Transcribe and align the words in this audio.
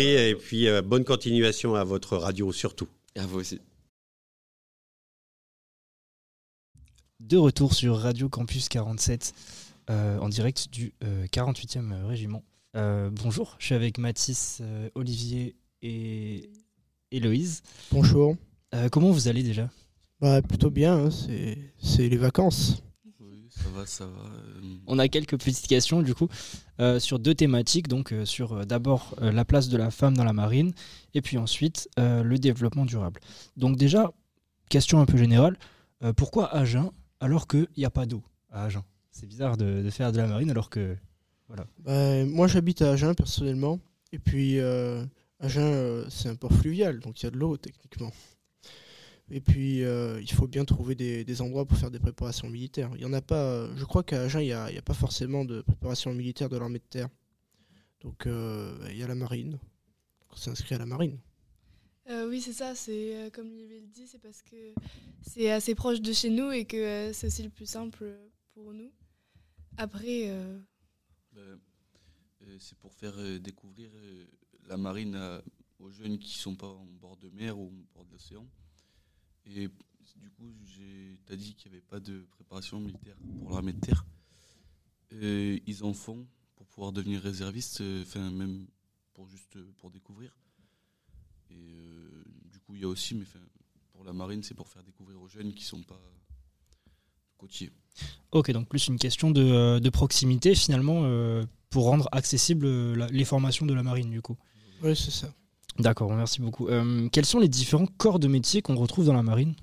Et 0.00 0.34
puis, 0.34 0.66
euh, 0.66 0.80
bonne 0.80 1.04
continuation 1.04 1.74
à 1.74 1.84
votre 1.84 2.16
radio 2.16 2.52
surtout. 2.52 2.88
Et 3.14 3.20
à 3.20 3.26
vous 3.26 3.40
aussi. 3.40 3.60
De 7.20 7.36
retour 7.36 7.74
sur 7.74 7.98
Radio 7.98 8.30
Campus 8.30 8.68
47 8.70 9.34
euh, 9.90 10.18
en 10.18 10.28
direct 10.28 10.68
du 10.70 10.94
48e 11.02 12.04
régiment. 12.06 12.42
bonjour, 12.74 13.56
je 13.58 13.66
suis 13.66 13.74
avec 13.74 13.98
Mathis, 13.98 14.62
Olivier 14.94 15.54
et 15.82 16.50
Héloïse. 17.10 17.62
Bonjour. 17.92 18.36
comment 18.90 19.10
vous 19.10 19.28
allez 19.28 19.42
déjà? 19.42 19.68
Bah, 20.20 20.40
Plutôt 20.40 20.70
bien, 20.70 21.06
hein, 21.06 21.10
c'est 21.10 22.08
les 22.08 22.16
vacances. 22.16 22.82
Va, 23.74 23.86
ça 23.86 24.06
va. 24.06 24.22
On 24.86 24.98
a 24.98 25.08
quelques 25.08 25.38
petites 25.38 25.66
questions 25.66 26.02
du 26.02 26.14
coup 26.14 26.28
euh, 26.80 26.98
sur 26.98 27.18
deux 27.18 27.34
thématiques, 27.34 27.88
donc 27.88 28.12
euh, 28.12 28.24
sur 28.24 28.52
euh, 28.52 28.64
d'abord 28.64 29.14
la 29.20 29.44
place 29.44 29.68
de 29.68 29.76
la 29.76 29.90
femme 29.90 30.16
dans 30.16 30.24
la 30.24 30.32
marine 30.32 30.72
et 31.14 31.22
puis 31.22 31.38
ensuite 31.38 31.88
le 31.96 32.36
développement 32.36 32.84
durable. 32.84 33.20
Donc 33.56 33.76
déjà, 33.76 34.12
question 34.68 35.00
un 35.00 35.06
peu 35.06 35.16
générale, 35.16 35.56
pourquoi 36.16 36.54
Agen 36.54 36.90
alors 37.20 37.46
qu'il 37.46 37.68
n'y 37.76 37.84
a 37.84 37.90
pas 37.90 38.06
d'eau 38.06 38.22
à 38.50 38.64
Agen? 38.64 38.82
C'est 39.10 39.26
bizarre 39.26 39.56
de, 39.56 39.88
faire 39.90 40.12
de 40.12 40.18
la 40.18 40.26
marine 40.26 40.50
alors 40.50 40.70
que... 40.70 40.96
Voilà. 41.48 41.66
Bah, 41.80 42.24
moi 42.26 42.46
j'habite 42.46 42.80
à 42.82 42.92
Agen 42.92 43.14
personnellement 43.14 43.80
et 44.12 44.18
puis 44.18 44.58
Agen 45.40 46.04
c'est 46.08 46.28
un 46.28 46.36
port 46.36 46.52
fluvial 46.52 47.00
donc 47.00 47.20
il 47.20 47.24
y 47.24 47.28
a 47.28 47.30
de 47.30 47.36
l'eau 47.36 47.56
techniquement. 47.56 48.12
Et 49.32 49.40
puis, 49.40 49.84
euh, 49.84 50.20
il 50.20 50.32
faut 50.32 50.48
bien 50.48 50.64
trouver 50.64 50.96
des, 50.96 51.40
endroits 51.40 51.64
pour 51.64 51.78
faire 51.78 51.90
des 51.90 52.00
préparations 52.00 52.48
militaires. 52.48 52.90
Il 52.96 53.00
y 53.00 53.04
en 53.04 53.12
a 53.12 53.22
pas. 53.22 53.72
Je 53.76 53.84
crois 53.84 54.02
qu'à 54.02 54.22
Agen, 54.22 54.40
il 54.40 54.46
n'y 54.46 54.52
a, 54.52 54.82
pas 54.82 54.94
forcément 54.94 55.44
de 55.44 55.62
préparation 55.62 56.12
militaire 56.12 56.48
de 56.48 56.56
l'armée 56.56 56.80
de 56.80 56.84
terre. 56.84 57.08
Donc, 58.00 58.26
euh, 58.26 58.76
il 58.90 58.96
y 58.96 59.02
a 59.04 59.06
la 59.06 59.14
marine. 59.14 59.58
On 60.30 60.36
s'inscrit 60.36 60.74
à 60.74 60.78
la 60.78 60.86
marine. 60.86 61.18
Euh, 62.08 62.28
oui, 62.28 62.40
c'est 62.40 62.52
ça. 62.52 62.74
C'est 62.74 63.30
comme 63.32 63.52
Olivier 63.52 63.80
le 63.80 63.86
dit, 63.86 64.08
c'est 64.08 64.18
parce 64.18 64.42
que 64.42 64.56
c'est 65.22 65.50
assez 65.50 65.76
proche 65.76 66.00
de 66.00 66.12
chez 66.12 66.30
nous 66.30 66.50
et 66.50 66.64
que 66.64 67.12
c'est 67.12 67.28
aussi 67.28 67.44
le 67.44 67.50
plus 67.50 67.66
simple 67.66 68.12
pour 68.52 68.72
nous. 68.72 68.90
Après. 69.76 70.34
Ben, 71.32 71.60
c'est 72.58 72.76
pour 72.78 72.92
faire 72.92 73.14
découvrir 73.38 73.90
la 74.66 74.76
marine 74.76 75.40
aux 75.78 75.90
jeunes 75.90 76.18
qui 76.18 76.36
ne 76.36 76.42
sont 76.42 76.56
pas 76.56 76.66
en 76.66 76.84
bord 77.00 77.16
de 77.16 77.28
mer 77.30 77.56
ou 77.56 77.68
en 77.68 77.94
bord 77.94 78.04
de 78.06 78.12
l'océan. 78.12 78.44
Et 79.46 79.68
du 80.16 80.30
coup, 80.30 80.52
tu 80.66 81.32
as 81.32 81.36
dit 81.36 81.54
qu'il 81.54 81.70
n'y 81.70 81.78
avait 81.78 81.86
pas 81.86 82.00
de 82.00 82.26
préparation 82.30 82.80
militaire 82.80 83.16
pour 83.38 83.50
l'armée 83.52 83.72
de 83.72 83.80
terre. 83.80 84.04
ils 85.12 85.84
en 85.84 85.92
font 85.92 86.26
pour 86.60 86.66
pouvoir 86.66 86.92
devenir 86.92 87.22
réservistes, 87.22 87.80
euh, 87.80 88.02
enfin 88.02 88.30
même 88.30 88.66
pour 89.14 89.26
juste 89.26 89.58
pour 89.78 89.90
découvrir. 89.90 90.30
Et 91.50 91.54
euh, 91.54 92.22
du 92.52 92.60
coup, 92.60 92.74
il 92.74 92.82
y 92.82 92.84
a 92.84 92.88
aussi, 92.88 93.14
mais 93.14 93.24
pour 93.92 94.04
la 94.04 94.12
marine, 94.12 94.42
c'est 94.42 94.54
pour 94.54 94.68
faire 94.68 94.82
découvrir 94.82 95.20
aux 95.22 95.26
jeunes 95.26 95.54
qui 95.54 95.62
ne 95.64 95.68
sont 95.68 95.82
pas 95.82 96.00
côtiers. 97.38 97.70
Ok, 98.30 98.50
donc 98.50 98.68
plus 98.68 98.88
une 98.88 98.98
question 98.98 99.30
de, 99.30 99.42
euh, 99.42 99.90
proximité 99.90 100.54
finalement 100.54 101.02
pour 101.70 101.84
rendre 101.84 102.08
accessible 102.12 102.66
les 103.06 103.24
formations 103.24 103.64
de 103.64 103.72
la 103.72 103.82
marine 103.82 104.10
du 104.10 104.20
coup. 104.20 104.36
Oui, 104.82 104.94
c'est 104.94 105.10
ça. 105.10 105.34
D'accord, 105.80 106.12
merci 106.12 106.40
beaucoup. 106.42 106.68
Euh, 106.68 107.08
quels 107.08 107.24
sont 107.24 107.38
les 107.38 107.48
différents 107.48 107.86
corps 107.86 108.18
de 108.18 108.28
métier 108.28 108.60
qu'on 108.60 108.76
retrouve 108.76 109.06
dans 109.06 109.14
la 109.14 109.22
marine? 109.22 109.54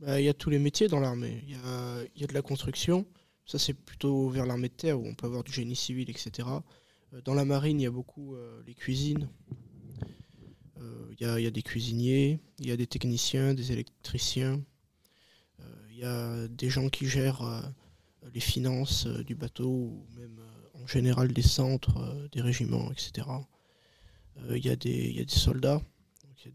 Bah, 0.00 0.20
Il 0.20 0.24
y 0.24 0.28
a 0.28 0.34
tous 0.34 0.48
les 0.48 0.58
métiers 0.58 0.88
dans 0.88 1.00
l'armée. 1.00 1.44
Il 1.46 2.20
y 2.20 2.24
a, 2.24 2.26
de 2.26 2.34
la 2.34 2.42
construction, 2.42 3.06
ça 3.44 3.58
c'est 3.58 3.74
plutôt 3.74 4.30
vers 4.30 4.46
l'armée 4.46 4.68
de 4.68 4.74
terre 4.74 4.98
où 4.98 5.06
on 5.06 5.14
peut 5.14 5.26
avoir 5.26 5.44
du 5.44 5.52
génie 5.52 5.76
civil, 5.76 6.08
etc. 6.08 6.48
Euh, 7.12 7.20
dans 7.24 7.34
la 7.34 7.44
marine, 7.44 7.80
il 7.80 7.84
y 7.84 7.86
a 7.86 7.90
beaucoup 7.90 8.34
euh, 8.34 8.62
les 8.66 8.74
cuisines. 8.74 9.28
Il 11.20 11.26
y, 11.26 11.46
a, 11.46 11.50
des 11.50 11.62
cuisiniers, 11.62 12.38
il 12.60 12.68
y 12.68 12.70
a 12.70 12.76
des 12.76 12.86
techniciens, 12.86 13.52
des 13.52 13.72
électriciens. 13.72 14.62
Il 15.90 15.98
y 15.98 16.04
a 16.04 16.46
des 16.46 16.70
gens 16.70 16.88
qui 16.88 17.06
gèrent 17.06 17.72
les 18.32 18.38
finances 18.38 19.08
du 19.08 19.34
bateau 19.34 19.68
ou 19.68 20.06
même 20.16 20.38
en 20.74 20.86
général 20.86 21.32
des 21.32 21.42
centres, 21.42 22.28
des 22.30 22.40
régiments, 22.40 22.92
etc. 22.92 23.26
Il 24.46 24.52
euh, 24.52 24.58
y, 24.58 24.70
a 24.70 24.76
des 24.76 25.24
soldats, 25.28 25.80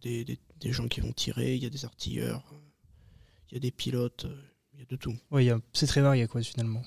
il 0.04 0.20
y 0.20 0.22
a 0.22 0.36
des, 0.60 0.72
gens 0.72 0.88
qui 0.88 1.02
vont 1.02 1.12
tirer, 1.12 1.56
il 1.56 1.64
y 1.64 1.66
a 1.66 1.70
des 1.70 1.86
artilleurs, 1.86 2.44
il 3.50 3.56
y 3.56 3.58
a 3.58 3.60
des 3.60 3.72
pilotes, 3.72 4.28
il 4.74 4.80
y 4.80 4.84
a 4.84 4.86
de 4.86 4.96
tout. 4.96 5.14
Oui, 5.32 5.50
c'est 5.74 5.88
très 5.88 6.02
varié 6.02 6.28
quoi 6.28 6.42
finalement. 6.42 6.82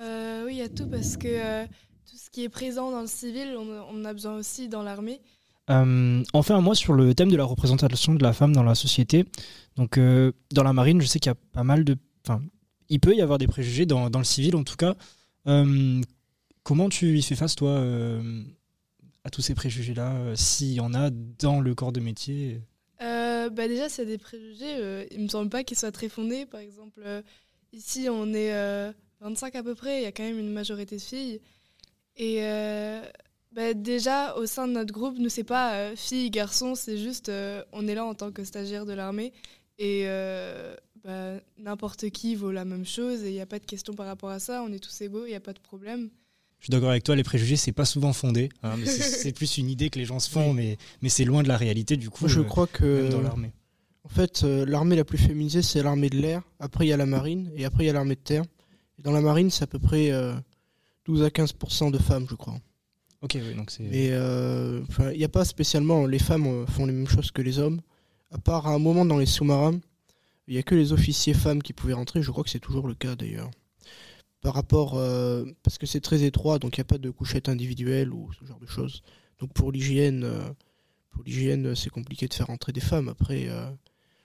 Euh, 0.00 0.44
oui, 0.46 0.54
il 0.54 0.58
y 0.58 0.62
a 0.62 0.68
tout 0.68 0.88
parce 0.88 1.16
que 1.16 1.28
euh, 1.28 1.66
tout 2.08 2.16
ce 2.16 2.30
qui 2.30 2.44
est 2.44 2.48
présent 2.48 2.90
dans 2.90 3.00
le 3.00 3.06
civil, 3.06 3.56
on, 3.58 3.68
on 3.90 4.04
a 4.04 4.12
besoin 4.12 4.36
aussi 4.36 4.68
dans 4.68 4.82
l'armée. 4.82 5.20
enfin, 5.68 6.60
moi, 6.60 6.74
sur 6.74 6.92
le 6.94 7.14
thème 7.14 7.30
de 7.30 7.36
la 7.36 7.44
représentation 7.44 8.14
de 8.14 8.22
la 8.22 8.32
femme 8.32 8.54
dans 8.54 8.62
la 8.62 8.74
société, 8.74 9.24
donc 9.76 9.98
dans 9.98 10.62
la 10.62 10.72
marine, 10.72 11.00
je 11.00 11.06
sais 11.06 11.18
qu'il 11.18 11.30
y 11.30 11.32
a 11.32 11.38
pas 11.52 11.64
mal 11.64 11.84
de. 11.84 11.96
Enfin, 12.26 12.42
il 12.88 13.00
peut 13.00 13.14
y 13.14 13.20
avoir 13.20 13.38
des 13.38 13.46
préjugés 13.46 13.86
dans, 13.86 14.10
dans 14.10 14.18
le 14.20 14.24
civil, 14.24 14.56
en 14.56 14.64
tout 14.64 14.76
cas. 14.76 14.94
comment 16.62 16.88
tu 16.88 17.18
y 17.18 17.22
fais 17.22 17.34
face, 17.34 17.56
toi 17.56 17.82
à 19.24 19.30
tous 19.30 19.40
ces 19.40 19.54
préjugés-là, 19.54 20.14
euh, 20.16 20.36
s'il 20.36 20.72
y 20.72 20.80
en 20.80 20.92
a 20.94 21.10
dans 21.10 21.60
le 21.60 21.74
corps 21.74 21.92
de 21.92 22.00
métier 22.00 22.60
euh, 23.00 23.48
bah 23.48 23.66
Déjà, 23.66 23.88
s'il 23.88 24.04
y 24.04 24.06
a 24.06 24.10
des 24.10 24.18
préjugés, 24.18 24.76
euh, 24.76 25.04
il 25.10 25.18
ne 25.18 25.24
me 25.24 25.28
semble 25.28 25.50
pas 25.50 25.64
qu'ils 25.64 25.78
soient 25.78 25.92
très 25.92 26.10
fondés. 26.10 26.46
Par 26.46 26.60
exemple, 26.60 27.00
ici, 27.72 28.08
on 28.10 28.32
est 28.34 28.52
25 29.20 29.54
à 29.56 29.62
peu 29.62 29.74
près, 29.74 30.00
il 30.00 30.02
y 30.04 30.06
a 30.06 30.12
quand 30.12 30.22
même 30.22 30.38
une 30.38 30.52
majorité 30.52 30.96
de 30.96 31.00
filles. 31.02 31.40
Et 32.16 32.40
bah, 33.52 33.74
déjà, 33.74 34.36
au 34.36 34.46
sein 34.46 34.68
de 34.68 34.72
notre 34.72 34.92
groupe, 34.92 35.18
nous, 35.18 35.28
c'est 35.28 35.44
pas 35.44 35.96
filles, 35.96 36.30
garçons, 36.30 36.74
c'est 36.74 36.98
juste, 36.98 37.30
on 37.72 37.88
est 37.88 37.94
là 37.94 38.04
en 38.04 38.14
tant 38.14 38.30
que 38.30 38.44
stagiaire 38.44 38.86
de 38.86 38.92
l'armée. 38.92 39.32
Et 39.78 40.06
bah, 41.02 41.40
n'importe 41.58 42.10
qui 42.10 42.34
vaut 42.34 42.52
la 42.52 42.64
même 42.64 42.86
chose 42.86 43.24
et 43.24 43.28
il 43.30 43.34
n'y 43.34 43.40
a 43.40 43.46
pas 43.46 43.58
de 43.58 43.66
question 43.66 43.94
par 43.94 44.06
rapport 44.06 44.30
à 44.30 44.38
ça. 44.38 44.62
On 44.62 44.72
est 44.72 44.82
tous 44.82 45.00
égaux, 45.00 45.24
il 45.24 45.30
n'y 45.30 45.34
a 45.34 45.40
pas 45.40 45.52
de 45.54 45.60
problème. 45.60 46.10
Je 46.60 46.66
suis 46.66 46.70
d'accord 46.70 46.90
avec 46.90 47.04
toi, 47.04 47.14
les 47.14 47.24
préjugés, 47.24 47.56
c'est 47.56 47.72
pas 47.72 47.84
souvent 47.84 48.12
fondé. 48.12 48.48
Hein, 48.62 48.76
c'est 48.86 49.32
plus 49.32 49.58
une 49.58 49.68
idée 49.68 49.90
que 49.90 49.98
les 49.98 50.04
gens 50.04 50.18
se 50.18 50.30
font, 50.30 50.52
mais, 50.54 50.78
mais 51.02 51.08
c'est 51.08 51.24
loin 51.24 51.42
de 51.42 51.48
la 51.48 51.56
réalité 51.56 51.96
du 51.96 52.10
coup. 52.10 52.26
je 52.26 52.40
euh, 52.40 52.44
crois 52.44 52.66
que. 52.66 53.10
dans 53.10 53.20
l'armée. 53.20 53.52
En 54.04 54.08
fait, 54.08 54.44
euh, 54.44 54.64
l'armée 54.66 54.96
la 54.96 55.04
plus 55.04 55.18
féminisée, 55.18 55.62
c'est 55.62 55.82
l'armée 55.82 56.10
de 56.10 56.18
l'air. 56.18 56.42
Après, 56.60 56.86
il 56.86 56.88
y 56.88 56.92
a 56.92 56.96
la 56.96 57.06
marine. 57.06 57.50
Et 57.56 57.64
après, 57.64 57.84
il 57.84 57.86
y 57.86 57.90
a 57.90 57.92
l'armée 57.92 58.16
de 58.16 58.20
terre. 58.20 58.44
Et 58.98 59.02
dans 59.02 59.12
la 59.12 59.22
marine, 59.22 59.50
c'est 59.50 59.64
à 59.64 59.66
peu 59.66 59.78
près 59.78 60.10
12 61.06 61.22
euh, 61.22 61.26
à 61.26 61.28
15% 61.28 61.90
de 61.90 61.98
femmes, 61.98 62.26
je 62.28 62.34
crois. 62.34 62.58
Ok, 63.22 63.36
oui, 63.36 63.54
donc 63.54 63.70
c'est. 63.70 63.82
Mais 63.82 64.08
il 64.08 65.18
n'y 65.18 65.24
a 65.24 65.28
pas 65.28 65.44
spécialement. 65.44 66.06
Les 66.06 66.18
femmes 66.18 66.66
font 66.66 66.86
les 66.86 66.92
mêmes 66.92 67.08
choses 67.08 67.30
que 67.30 67.42
les 67.42 67.58
hommes. 67.58 67.80
À 68.30 68.38
part 68.38 68.66
à 68.66 68.74
un 68.74 68.78
moment 68.78 69.04
dans 69.04 69.18
les 69.18 69.26
sous-marins, 69.26 69.78
il 70.48 70.54
n'y 70.54 70.60
a 70.60 70.62
que 70.62 70.74
les 70.74 70.92
officiers 70.92 71.34
femmes 71.34 71.62
qui 71.62 71.72
pouvaient 71.72 71.94
rentrer. 71.94 72.22
Je 72.22 72.30
crois 72.30 72.44
que 72.44 72.50
c'est 72.50 72.58
toujours 72.58 72.88
le 72.88 72.94
cas 72.94 73.16
d'ailleurs 73.16 73.50
par 74.44 74.52
rapport 74.52 74.98
euh, 74.98 75.46
parce 75.62 75.78
que 75.78 75.86
c'est 75.86 76.02
très 76.02 76.22
étroit, 76.22 76.58
donc 76.58 76.76
il 76.76 76.80
n'y 76.80 76.82
a 76.82 76.84
pas 76.84 76.98
de 76.98 77.08
couchette 77.08 77.48
individuelle 77.48 78.12
ou 78.12 78.30
ce 78.38 78.44
genre 78.44 78.60
de 78.60 78.66
choses. 78.66 79.02
Donc 79.38 79.54
pour 79.54 79.72
l'hygiène, 79.72 80.22
euh, 80.22 80.44
pour 81.10 81.24
l'hygiène, 81.24 81.74
c'est 81.74 81.88
compliqué 81.88 82.28
de 82.28 82.34
faire 82.34 82.50
entrer 82.50 82.70
des 82.72 82.82
femmes. 82.82 83.08
Après, 83.08 83.48
euh, 83.48 83.70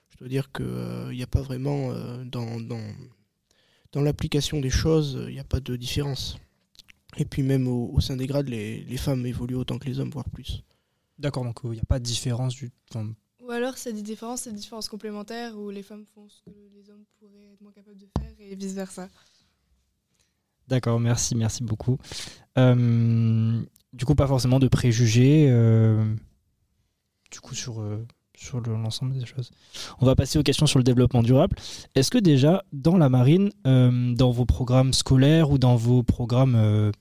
je 0.10 0.18
dois 0.18 0.28
dire 0.28 0.52
qu'il 0.52 1.12
n'y 1.12 1.24
a 1.24 1.28
pas 1.28 1.42
vraiment 1.42 1.94
dans, 2.26 2.60
dans, 2.60 4.02
l'application 4.02 4.60
des 4.60 4.70
choses, 4.70 5.18
il 5.30 5.34
n'y 5.34 5.40
a 5.40 5.46
pas 5.46 5.62
de 5.62 5.78
différence. 5.78 6.38
Et 7.16 7.24
puis 7.24 7.42
même 7.42 7.70
au, 7.70 7.98
sein 8.02 8.18
des 8.18 8.28
grades, 8.28 8.50
les, 8.50 8.98
femmes 8.98 9.26
évoluent 9.26 9.56
autant 9.56 9.78
que 9.80 9.86
les 9.86 10.02
hommes, 10.02 10.12
voire 10.12 10.30
plus. 10.30 10.64
D'accord, 11.18 11.46
donc 11.46 11.62
il 11.64 11.72
n'y 11.72 11.80
a 11.80 11.88
pas 11.88 12.00
de 12.00 12.04
différence 12.04 12.56
du. 12.56 12.72
Ou 13.42 13.52
alors 13.52 13.78
c'est 13.78 13.94
des 13.94 14.02
différences, 14.02 14.42
c'est 14.42 14.52
des 14.52 14.60
différences 14.60 14.90
complémentaires 14.90 15.58
où 15.58 15.70
les 15.70 15.82
femmes 15.82 16.06
font 16.14 16.28
ce 16.28 16.42
que 16.42 16.50
les 16.76 16.90
hommes 16.90 17.06
pourraient 17.20 17.54
être 17.54 17.62
moins 17.62 17.72
capables 17.72 17.98
de 17.98 18.08
faire 18.20 18.34
et 18.38 18.56
vice 18.56 18.74
versa. 18.74 19.08
D'accord, 20.70 21.00
merci, 21.00 21.36
merci 21.36 21.64
beaucoup. 21.64 21.98
Euh, 22.60 23.60
du 23.92 24.06
coup, 24.06 24.14
pas 24.14 24.28
forcément 24.28 24.60
de 24.60 24.68
préjugés, 24.68 25.48
euh, 25.50 26.14
du 27.32 27.40
coup, 27.40 27.56
sur, 27.56 27.82
euh, 27.82 28.06
sur 28.38 28.62
l'ensemble 28.62 29.18
des 29.18 29.26
choses. 29.26 29.50
On 30.00 30.06
va 30.06 30.16
passer 30.16 30.38
aux 30.38 30.44
questions 30.44 30.68
sur 30.68 30.78
le 30.78 30.84
développement 30.84 31.24
durable. 31.24 31.56
Est-ce 31.96 32.12
que 32.12 32.20
déjà, 32.20 32.64
dans 32.72 32.98
la 32.98 33.10
marine, 33.10 33.50
dans 33.66 34.30
vos 34.30 34.46
programmes 34.46 34.94
scolaires 34.94 35.50
ou 35.50 35.58
dans 35.58 35.76
vos 35.76 36.04
programmes 36.04 36.92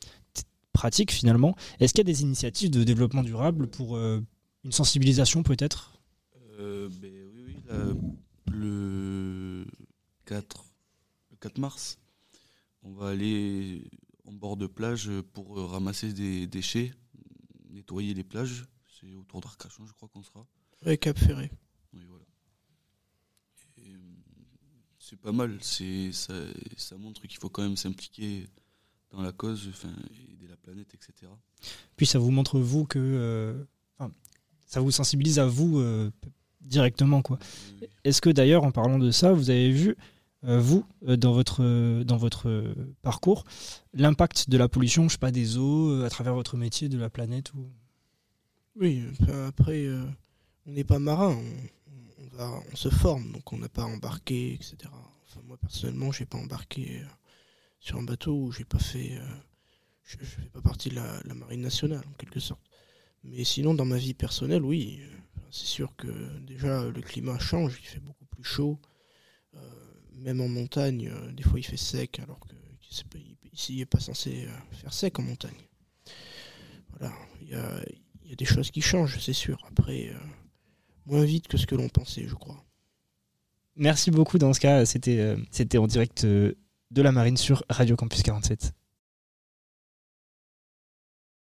pratiques, 0.73 1.13
finalement, 1.13 1.55
est-ce 1.79 1.93
qu'il 1.93 2.01
y 2.01 2.11
a 2.11 2.13
des 2.13 2.23
initiatives 2.23 2.71
de 2.71 2.85
développement 2.85 3.23
durable 3.23 3.67
pour 3.67 3.99
une 3.99 4.73
sensibilisation 4.73 5.43
peut-être? 5.43 6.01
Ben 6.59 6.89
Oui, 7.03 7.45
oui, 7.47 7.57
le 8.51 9.67
4, 10.25 10.65
le 11.31 11.37
4 11.37 11.59
mars 11.59 11.99
on 12.89 12.93
va 12.95 13.09
aller 13.11 13.83
en 14.25 14.33
bord 14.33 14.57
de 14.57 14.67
plage 14.67 15.11
pour 15.33 15.57
ramasser 15.71 16.13
des 16.13 16.47
déchets, 16.47 16.93
nettoyer 17.71 18.15
les 18.15 18.25
plages. 18.25 18.65
C'est 19.01 19.15
autour 19.15 19.41
d'Arcachon, 19.41 19.87
je 19.87 19.93
crois 19.93 20.09
qu'on 20.09 20.23
sera. 20.23 20.47
Oui, 20.87 20.99
Cap 20.99 21.19
Ferré. 21.19 21.51
Oui, 21.93 22.03
voilà. 22.09 22.25
Euh, 23.79 23.83
c'est 24.99 25.21
pas 25.21 25.33
mal. 25.33 25.59
C'est 25.61 26.13
ça, 26.13 26.35
ça 26.77 26.97
montre 26.97 27.21
qu'il 27.27 27.39
faut 27.39 27.51
quand 27.51 27.63
même 27.63 27.77
s'impliquer 27.77 28.47
dans 29.11 29.23
la 29.23 29.33
cause, 29.33 29.69
enfin, 29.71 29.95
aider 30.33 30.49
la 30.49 30.57
planète, 30.57 30.93
etc. 30.95 31.31
Puis 31.97 32.07
ça 32.07 32.19
vous 32.19 32.31
montre 32.31 32.59
vous 32.59 32.85
que, 32.85 32.99
euh, 32.99 33.65
ça 34.67 34.81
vous 34.81 34.91
sensibilise 34.91 35.39
à 35.39 35.47
vous 35.47 35.79
euh, 35.79 36.11
directement, 36.61 37.23
quoi. 37.23 37.39
Euh, 37.83 37.87
Est-ce 38.05 38.21
que 38.21 38.31
d'ailleurs, 38.31 38.65
en 38.65 38.71
parlant 38.71 38.99
de 38.99 39.11
ça, 39.11 39.33
vous 39.33 39.51
avez 39.51 39.71
vu, 39.73 39.91
euh, 39.91 39.95
vous, 40.57 40.87
euh, 41.07 41.17
dans 41.17 41.33
votre, 41.33 41.63
euh, 41.63 42.05
dans 42.05 42.17
votre 42.17 42.49
euh, 42.49 42.95
parcours, 43.03 43.45
l'impact 43.93 44.49
de 44.49 44.57
la 44.57 44.69
pollution, 44.69 45.09
je 45.09 45.13
sais 45.13 45.19
pas, 45.19 45.31
des 45.31 45.59
eaux, 45.59 45.91
euh, 45.91 46.07
à 46.07 46.11
travers 46.11 46.35
votre 46.35 46.57
métier, 46.57 46.89
de 46.89 46.99
la 46.99 47.11
planète 47.11 47.53
ou... 47.53 47.71
Oui, 48.77 49.03
après, 49.47 49.85
euh, 49.85 50.05
on 50.67 50.73
n'est 50.73 50.85
pas 50.85 50.99
marin, 51.01 51.37
on, 52.39 52.77
se 52.77 52.89
forme, 52.89 53.33
donc 53.33 53.53
on 53.53 53.59
n'a 53.59 53.69
pas 53.69 53.85
embarqué, 53.85 54.55
etc. 54.55 54.77
Enfin, 55.27 55.41
moi, 55.45 55.57
personnellement, 55.57 56.13
j'ai 56.13 56.27
pas 56.27 56.39
embarqué 56.39 57.01
euh, 57.03 57.07
sur 57.81 57.99
un 57.99 58.03
bateau 58.05 58.51
j'ai 58.53 58.65
pas 58.65 58.79
fait. 58.79 59.19
euh, 59.19 59.27
je 60.05 60.17
ne 60.17 60.25
fais 60.25 60.49
pas 60.51 60.63
partie 60.63 60.89
de 60.89 60.95
la, 60.95 61.35
marine 61.35 61.61
nationale, 61.61 62.03
en 62.09 62.13
quelque 62.15 62.41
sorte. 62.41 62.63
Mais 63.25 63.45
sinon, 63.45 63.75
dans 63.75 63.85
ma 63.85 63.99
vie 63.99 64.15
personnelle, 64.15 64.63
oui, 64.63 65.01
euh, 65.03 65.17
c'est 65.51 65.67
sûr 65.67 65.95
que 65.97 66.09
déjà, 66.41 66.85
le 66.85 67.03
climat 67.03 67.39
change, 67.39 67.79
il 67.83 67.87
fait 67.87 68.01
beaucoup 68.01 68.25
plus 68.27 68.45
chaud. 68.45 68.79
Même 70.19 70.41
en 70.41 70.49
montagne, 70.49 71.11
euh, 71.13 71.33
des 71.33 71.43
fois, 71.43 71.59
il 71.59 71.63
fait 71.63 71.77
sec, 71.77 72.19
alors 72.21 72.41
que 72.41 72.55
ici, 73.53 73.75
il 73.75 73.79
n'est 73.79 73.87
pas 73.87 74.01
censé 74.01 74.47
euh, 74.47 74.75
faire 74.77 74.93
sec 74.93 75.19
en 75.19 75.23
montagne. 75.23 75.67
Voilà, 76.99 77.15
il 77.43 77.49
y 77.49 77.55
a, 77.55 77.81
y 78.25 78.33
a 78.33 78.37
des 78.37 78.45
choses 78.45 78.71
qui 78.71 78.81
changent, 78.81 79.19
c'est 79.21 79.33
sûr. 79.33 79.65
Après, 79.69 80.09
euh, 80.09 80.19
moins 81.07 81.25
vite 81.25 81.49
que 81.49 81.57
ce 81.57 81.67
que 81.67 81.75
l'on 81.75 81.89
pensait, 81.89 82.27
je 82.27 82.35
crois. 82.35 82.65
Merci 83.77 84.11
beaucoup 84.11 84.39
dans 84.39 84.53
ce 84.53 84.59
cas, 84.59 84.85
c'était 84.85 85.37
c'était 85.53 85.79
en 85.79 85.87
direct 85.87 86.27
de 86.27 86.57
la 86.91 87.13
marine 87.13 87.37
sur 87.37 87.63
Radio 87.71 87.95
Campus 87.95 88.25
47. 88.25 88.73